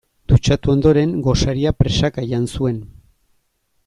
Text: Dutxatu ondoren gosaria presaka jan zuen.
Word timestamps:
Dutxatu 0.31 0.71
ondoren 0.73 1.11
gosaria 1.27 1.73
presaka 1.83 2.25
jan 2.33 2.49
zuen. 2.57 2.81